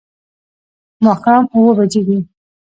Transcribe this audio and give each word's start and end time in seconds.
ماښام 1.05 1.43
اووه 1.53 1.73
بجې 1.77 2.01
دي 2.07 2.17